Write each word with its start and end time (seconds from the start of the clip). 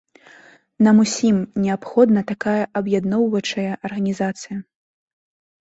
Нам 0.85 0.95
усім 1.03 1.37
неабходна 1.65 2.23
такая 2.31 2.63
аб'ядноўваючая 2.81 3.71
арганізацыя. 3.91 4.57